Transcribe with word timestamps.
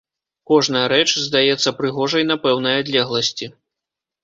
Кожная 0.51 0.81
рэч 0.93 1.09
здаецца 1.25 1.75
прыгожай 1.81 2.27
на 2.33 2.39
пэўнай 2.47 2.75
адлегласці. 2.81 3.53